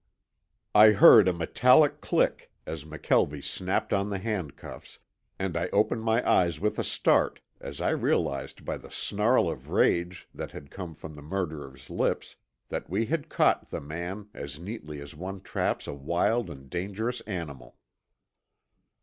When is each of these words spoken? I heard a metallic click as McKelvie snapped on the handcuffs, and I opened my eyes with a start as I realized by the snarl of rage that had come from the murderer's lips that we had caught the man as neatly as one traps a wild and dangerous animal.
I 0.73 0.93
heard 0.93 1.27
a 1.27 1.31
metallic 1.31 2.01
click 2.01 2.51
as 2.65 2.85
McKelvie 2.85 3.43
snapped 3.43 3.93
on 3.93 4.09
the 4.09 4.17
handcuffs, 4.17 4.97
and 5.37 5.55
I 5.55 5.67
opened 5.69 6.01
my 6.01 6.27
eyes 6.27 6.59
with 6.59 6.79
a 6.79 6.83
start 6.83 7.39
as 7.59 7.79
I 7.81 7.91
realized 7.91 8.65
by 8.65 8.77
the 8.77 8.89
snarl 8.89 9.47
of 9.47 9.69
rage 9.69 10.27
that 10.33 10.53
had 10.53 10.71
come 10.71 10.95
from 10.95 11.13
the 11.13 11.21
murderer's 11.21 11.87
lips 11.91 12.37
that 12.69 12.89
we 12.89 13.05
had 13.05 13.29
caught 13.29 13.69
the 13.69 13.79
man 13.79 14.27
as 14.33 14.57
neatly 14.57 14.99
as 15.01 15.13
one 15.13 15.39
traps 15.39 15.85
a 15.85 15.93
wild 15.93 16.49
and 16.49 16.67
dangerous 16.67 17.21
animal. 17.27 17.77